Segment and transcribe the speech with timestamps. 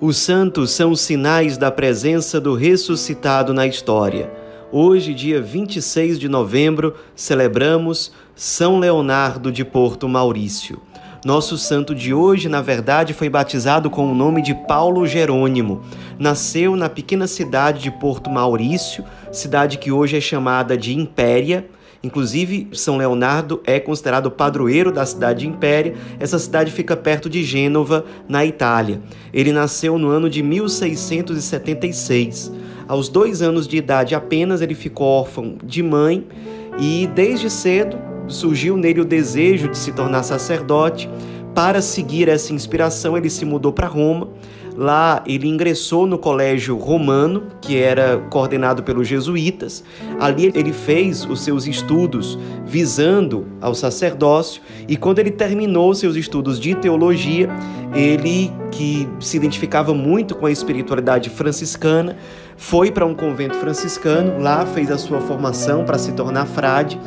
[0.00, 4.32] Os santos são sinais da presença do ressuscitado na história.
[4.70, 10.80] Hoje, dia 26 de novembro, celebramos São Leonardo de Porto Maurício.
[11.24, 15.82] Nosso santo de hoje, na verdade, foi batizado com o nome de Paulo Jerônimo.
[16.16, 21.66] Nasceu na pequena cidade de Porto Maurício, cidade que hoje é chamada de Impéria,
[22.02, 25.96] Inclusive, São Leonardo é considerado padroeiro da cidade de Impéria.
[26.20, 29.02] Essa cidade fica perto de Gênova, na Itália.
[29.32, 32.52] Ele nasceu no ano de 1676.
[32.86, 36.24] Aos dois anos de idade apenas, ele ficou órfão de mãe
[36.78, 41.10] e, desde cedo, surgiu nele o desejo de se tornar sacerdote.
[41.54, 44.28] Para seguir essa inspiração, ele se mudou para Roma
[44.78, 49.82] Lá ele ingressou no colégio romano, que era coordenado pelos jesuítas.
[50.20, 54.62] Ali ele fez os seus estudos visando ao sacerdócio.
[54.86, 57.50] E quando ele terminou seus estudos de teologia,
[57.92, 62.16] ele que se identificava muito com a espiritualidade franciscana,
[62.56, 67.00] foi para um convento franciscano, lá fez a sua formação para se tornar frade.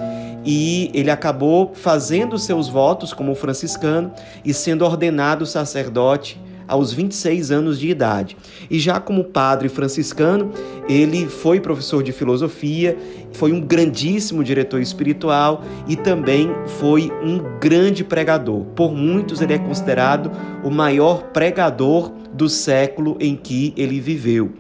[0.44, 4.12] E ele acabou fazendo seus votos como franciscano
[4.44, 6.38] e sendo ordenado sacerdote
[6.72, 8.38] aos 26 anos de idade.
[8.70, 10.52] E já como padre franciscano,
[10.88, 12.98] ele foi professor de filosofia,
[13.34, 16.50] foi um grandíssimo diretor espiritual e também
[16.80, 18.64] foi um grande pregador.
[18.74, 20.32] Por muitos, ele é considerado
[20.64, 24.54] o maior pregador do século em que ele viveu.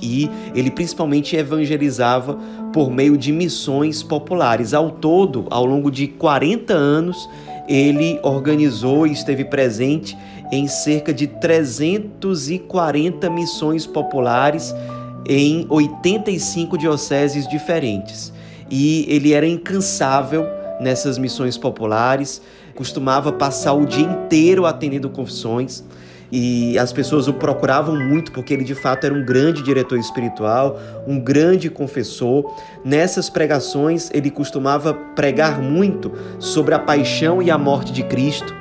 [0.00, 2.38] E ele principalmente evangelizava
[2.72, 4.72] por meio de missões populares.
[4.72, 7.28] Ao todo, ao longo de 40 anos,
[7.68, 10.16] ele organizou e esteve presente
[10.50, 14.74] em cerca de 340 missões populares
[15.26, 18.32] em 85 dioceses diferentes.
[18.70, 20.46] E ele era incansável
[20.80, 22.42] nessas missões populares,
[22.74, 25.84] costumava passar o dia inteiro atendendo confissões
[26.34, 30.80] e as pessoas o procuravam muito porque ele de fato era um grande diretor espiritual,
[31.06, 32.50] um grande confessor.
[32.82, 38.54] Nessas pregações ele costumava pregar muito sobre a paixão e a morte de Cristo,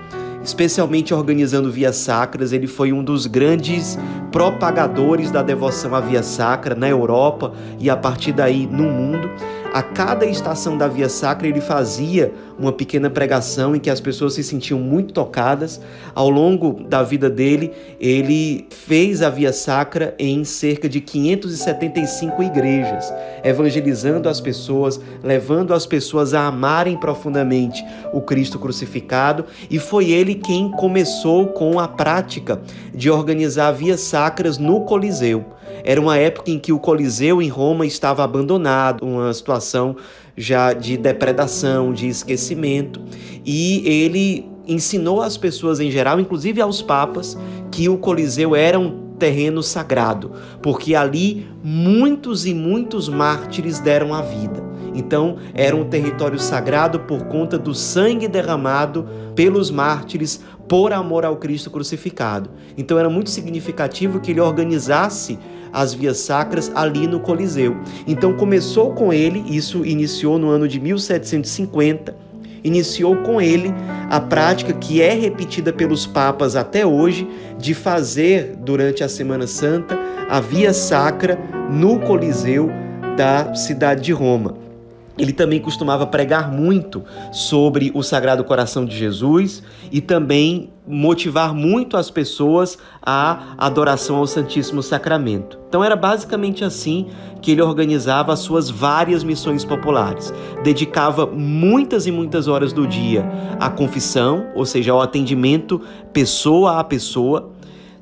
[0.44, 2.52] especialmente organizando vias sacras.
[2.52, 3.98] Ele foi um dos grandes
[4.34, 9.30] propagadores da devoção à via sacra na Europa e a partir daí no mundo.
[9.74, 14.34] A cada estação da Via Sacra ele fazia uma pequena pregação em que as pessoas
[14.34, 15.82] se sentiam muito tocadas.
[16.14, 23.12] Ao longo da vida dele, ele fez a Via Sacra em cerca de 575 igrejas,
[23.44, 27.84] evangelizando as pessoas, levando as pessoas a amarem profundamente
[28.14, 32.62] o Cristo crucificado, e foi ele quem começou com a prática
[32.94, 35.46] de organizar vias sacras no Coliseu.
[35.84, 39.96] Era uma época em que o Coliseu em Roma estava abandonado, uma situação
[40.36, 43.02] já de depredação, de esquecimento,
[43.46, 47.38] e ele ensinou às pessoas em geral, inclusive aos papas,
[47.72, 50.32] que o Coliseu era um terreno sagrado,
[50.62, 54.71] porque ali muitos e muitos mártires deram a vida.
[54.94, 61.38] Então, era um território sagrado por conta do sangue derramado pelos mártires por amor ao
[61.38, 62.50] Cristo crucificado.
[62.78, 65.38] Então, era muito significativo que ele organizasse
[65.74, 67.78] as vias sacras ali no Coliseu.
[68.08, 72.16] Então começou com ele, isso iniciou no ano de 1750,
[72.64, 73.74] iniciou com ele
[74.10, 79.98] a prática que é repetida pelos papas até hoje de fazer durante a Semana Santa
[80.30, 81.38] a via sacra
[81.72, 82.70] no Coliseu
[83.18, 84.71] da cidade de Roma.
[85.18, 89.62] Ele também costumava pregar muito sobre o Sagrado Coração de Jesus
[89.92, 95.60] e também motivar muito as pessoas à adoração ao Santíssimo Sacramento.
[95.68, 97.08] Então era basicamente assim
[97.42, 100.34] que ele organizava as suas várias missões populares.
[100.64, 103.26] Dedicava muitas e muitas horas do dia
[103.60, 107.52] à confissão, ou seja, ao atendimento pessoa a pessoa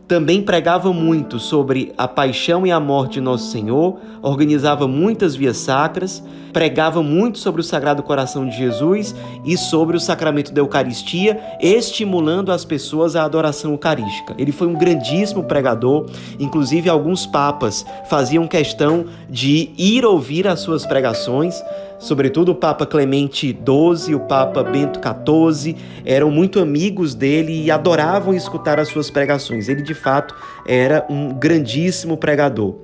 [0.10, 5.58] também pregava muito sobre a paixão e a morte de Nosso Senhor, organizava muitas vias
[5.58, 9.16] sacras, pregava muito sobre o Sagrado Coração de Jesus
[9.46, 14.34] e sobre o sacramento da Eucaristia, estimulando as pessoas à adoração eucarística.
[14.36, 16.08] Ele foi um grandíssimo pregador,
[16.40, 21.62] inclusive alguns papas faziam questão de ir ouvir as suas pregações
[22.00, 25.76] sobretudo o Papa Clemente XII, o Papa Bento XIV,
[26.06, 29.68] eram muito amigos dele e adoravam escutar as suas pregações.
[29.70, 30.34] Ele, de fato,
[30.66, 32.76] era um grandíssimo pregador.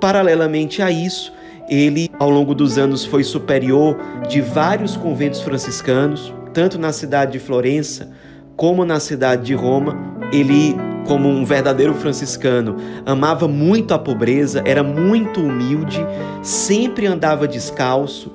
[0.00, 1.32] Paralelamente a isso,
[1.68, 3.96] ele, ao longo dos anos, foi superior
[4.28, 8.10] de vários conventos franciscanos, tanto na cidade de Florença
[8.56, 9.96] como na cidade de Roma.
[10.32, 10.74] Ele
[11.08, 12.76] como um verdadeiro franciscano,
[13.06, 16.06] amava muito a pobreza, era muito humilde,
[16.42, 18.34] sempre andava descalço,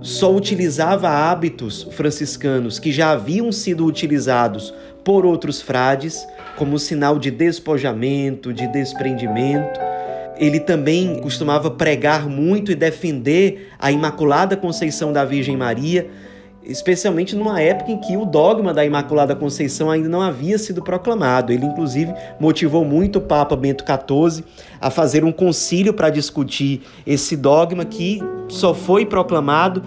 [0.00, 4.72] só utilizava hábitos franciscanos que já haviam sido utilizados
[5.02, 6.24] por outros frades,
[6.56, 9.80] como sinal de despojamento, de desprendimento.
[10.38, 16.08] Ele também costumava pregar muito e defender a Imaculada Conceição da Virgem Maria,
[16.64, 21.52] especialmente numa época em que o dogma da Imaculada Conceição ainda não havia sido proclamado.
[21.52, 24.44] Ele, inclusive, motivou muito o Papa Bento XIV
[24.80, 29.82] a fazer um concílio para discutir esse dogma que só foi proclamado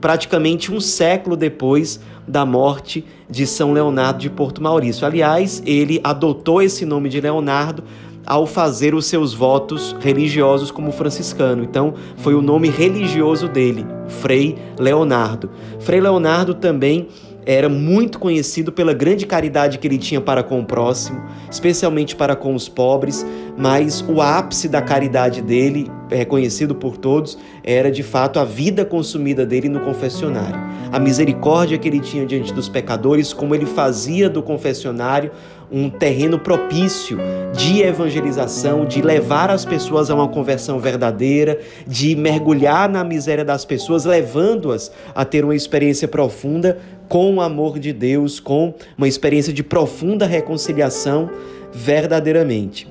[0.00, 5.06] praticamente um século depois da morte de São Leonardo de Porto Maurício.
[5.06, 7.82] Aliás, ele adotou esse nome de Leonardo
[8.28, 11.64] ao fazer os seus votos religiosos como franciscano.
[11.64, 15.48] Então, foi o nome religioso dele, Frei Leonardo.
[15.80, 17.08] Frei Leonardo também
[17.46, 22.36] era muito conhecido pela grande caridade que ele tinha para com o próximo, especialmente para
[22.36, 23.24] com os pobres,
[23.56, 29.46] mas o ápice da caridade dele, reconhecido por todos, era de fato a vida consumida
[29.46, 30.60] dele no confessionário.
[30.92, 35.30] A misericórdia que ele tinha diante dos pecadores, como ele fazia do confessionário
[35.70, 37.18] um terreno propício
[37.54, 43.64] de evangelização, de levar as pessoas a uma conversão verdadeira, de mergulhar na miséria das
[43.64, 46.78] pessoas, levando-as a ter uma experiência profunda
[47.08, 51.30] com o amor de Deus, com uma experiência de profunda reconciliação
[51.72, 52.88] verdadeiramente.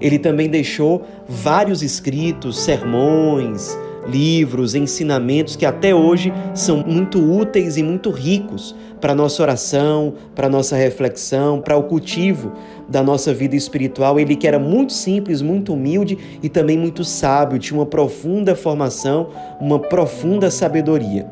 [0.00, 3.76] Ele também deixou vários escritos, sermões,
[4.08, 10.48] livros, ensinamentos que até hoje são muito úteis e muito ricos para nossa oração, para
[10.48, 12.52] nossa reflexão, para o cultivo
[12.88, 14.18] da nossa vida espiritual.
[14.18, 19.28] Ele que era muito simples, muito humilde e também muito sábio, tinha uma profunda formação,
[19.60, 21.26] uma profunda sabedoria.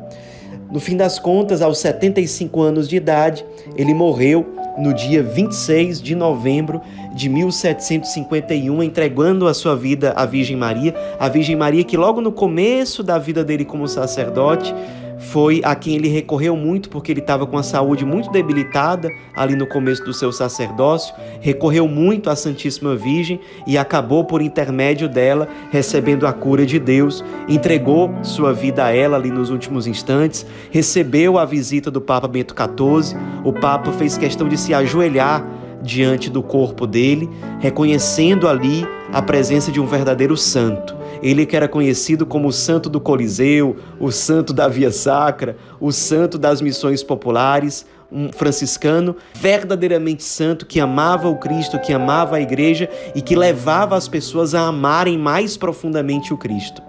[0.71, 3.45] No fim das contas, aos 75 anos de idade,
[3.77, 4.45] ele morreu
[4.77, 6.81] no dia 26 de novembro
[7.15, 10.93] de 1751, entregando a sua vida à Virgem Maria.
[11.17, 14.75] A Virgem Maria, que logo no começo da vida dele como sacerdote,
[15.17, 19.55] foi a quem ele recorreu muito porque ele estava com a saúde muito debilitada ali
[19.55, 25.47] no começo do seu sacerdócio, recorreu muito à Santíssima Virgem e acabou por intermédio dela
[25.71, 31.37] recebendo a cura de Deus, entregou sua vida a ela ali nos últimos instantes, recebeu
[31.37, 35.45] a visita do Papa Bento XIV, o Papa fez questão de se ajoelhar
[35.85, 37.29] diante do corpo dele,
[37.59, 40.95] reconhecendo ali a presença de um verdadeiro santo.
[41.21, 45.91] Ele que era conhecido como o santo do Coliseu, o santo da Via Sacra, o
[45.91, 52.41] santo das missões populares, um franciscano verdadeiramente santo que amava o Cristo, que amava a
[52.41, 56.81] igreja e que levava as pessoas a amarem mais profundamente o Cristo.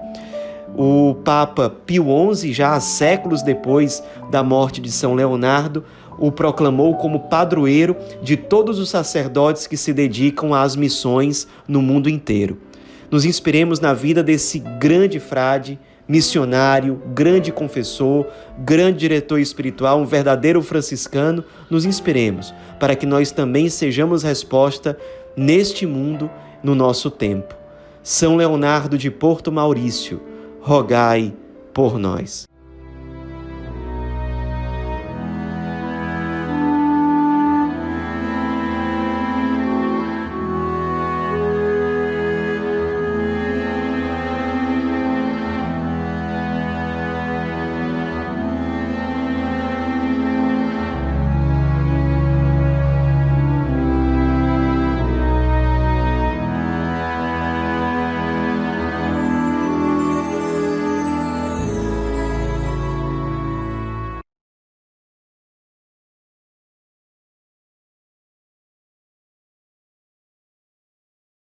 [0.78, 5.82] O Papa Pio XI, já há séculos depois da morte de São Leonardo,
[6.19, 12.11] o proclamou como padroeiro de todos os sacerdotes que se dedicam às missões no mundo
[12.11, 12.58] inteiro.
[13.11, 18.26] Nos inspiremos na vida desse grande frade, missionário, grande confessor,
[18.58, 21.43] grande diretor espiritual, um verdadeiro franciscano.
[21.70, 24.99] Nos inspiremos para que nós também sejamos resposta
[25.34, 26.31] neste mundo,
[26.62, 27.55] no nosso tempo.
[28.02, 30.20] São Leonardo de Porto Maurício,
[30.67, 31.33] rogai
[31.73, 32.45] por nós.